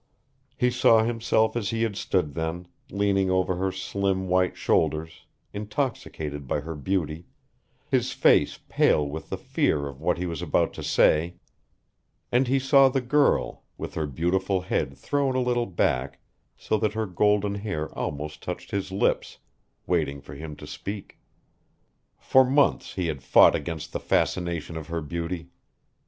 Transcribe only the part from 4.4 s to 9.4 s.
shoulders, intoxicated by her beauty, his face pale with the